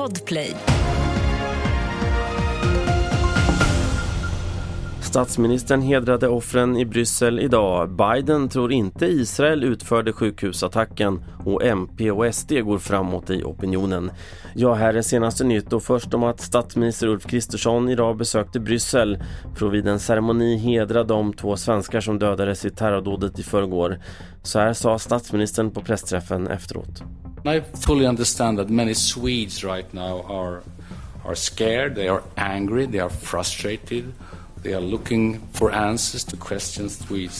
[0.00, 0.54] Podplay.
[5.02, 7.90] Statsministern hedrade offren i Bryssel idag.
[7.90, 14.10] Biden tror inte Israel utförde sjukhusattacken och MP och SD går framåt i opinionen.
[14.54, 19.18] Ja, här är senaste nytt och först om att statsminister Ulf Kristersson idag besökte Bryssel
[19.56, 23.98] för att vid en ceremoni hedra de två svenskar som dödades i terrordådet i förrgår.
[24.42, 27.02] Så här sa statsministern på pressträffen efteråt.
[27.44, 30.62] I fully understand that many Swedes right now are
[31.24, 34.12] are scared, they are angry, they are frustrated.
[34.62, 37.30] They are looking for answers to questions we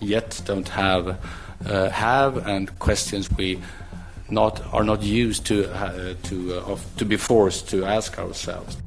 [0.00, 1.16] yet don't have,
[1.66, 3.58] uh, have and questions we
[4.28, 8.78] not, are not used to, uh, to, uh, of, to be forced to ask ourselves.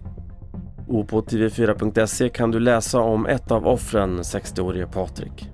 [0.87, 5.49] Och på tv4.se kan du läsa om ett av offren, 60-årige Patrik.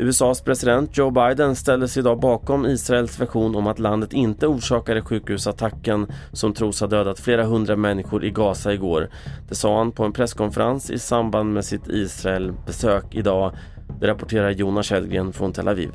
[0.00, 5.02] USAs president Joe Biden ställde sig idag bakom Israels version om att landet inte orsakade
[5.02, 9.10] sjukhusattacken som tros ha dödat flera hundra människor i Gaza igår.
[9.48, 13.52] Det sa han på en presskonferens i samband med sitt Israel-besök idag.
[14.00, 15.90] Det rapporterar Jonas Källgren från Tel Aviv.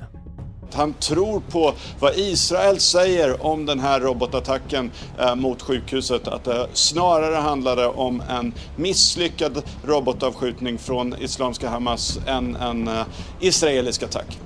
[0.75, 6.27] Han tror på vad Israel säger om den här robotattacken eh, mot sjukhuset.
[6.27, 13.03] Att det snarare handlade om en misslyckad robotavskjutning från Islamiska Hamas än en eh,
[13.39, 14.39] israelisk attack.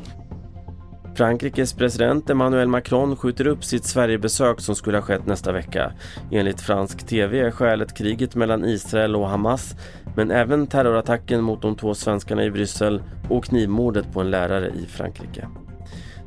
[1.19, 5.93] Frankrikes president Emmanuel Macron skjuter upp sitt Sverigebesök som skulle ha skett nästa vecka.
[6.31, 9.75] Enligt fransk tv är skälet kriget mellan Israel och Hamas
[10.15, 14.85] men även terrorattacken mot de två svenskarna i Bryssel och knivmordet på en lärare i
[14.85, 15.47] Frankrike.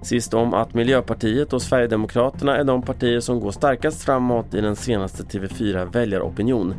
[0.02, 4.76] Sist om att Miljöpartiet och Sverigedemokraterna är de partier som går starkast framåt i den
[4.76, 6.74] senaste TV4 väljaropinion.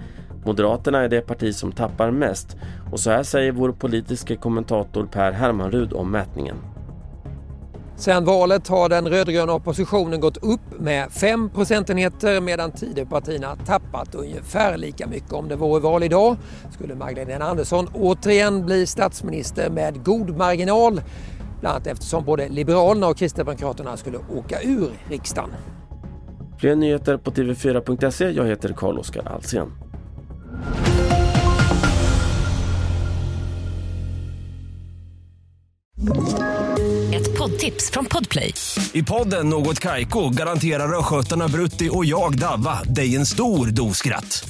[0.45, 2.57] Moderaterna är det parti som tappar mest
[2.91, 6.55] och så här säger vår politiska kommentator Per Hermanrud om mätningen.
[7.95, 14.77] Sedan valet har den rödgröna oppositionen gått upp med 5 procentenheter medan Tidöpartierna tappat ungefär
[14.77, 15.33] lika mycket.
[15.33, 16.37] Om det vore val idag
[16.71, 21.01] skulle Magdalena Andersson återigen bli statsminister med god marginal
[21.63, 25.49] bland annat eftersom både Liberalerna och Kristdemokraterna skulle åka ur riksdagen.
[26.59, 28.29] Fler nyheter på tv4.se.
[28.29, 29.71] Jag heter Carl-Oskar Alsen.
[37.13, 38.53] Ett poddtips från Podplay.
[38.93, 44.49] I podden Något Kaiko garanterar östgötarna Brutti och jag, Davva, dig en stor dos skratt.